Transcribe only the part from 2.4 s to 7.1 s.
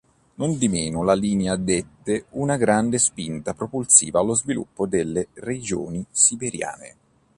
grande spinta propulsiva allo sviluppo delle regioni siberiane.